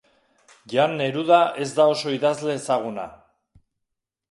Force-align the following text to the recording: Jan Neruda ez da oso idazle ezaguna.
Jan 0.71 0.95
Neruda 1.01 1.39
ez 1.67 1.69
da 1.81 1.87
oso 1.93 2.15
idazle 2.15 2.57
ezaguna. 2.63 3.07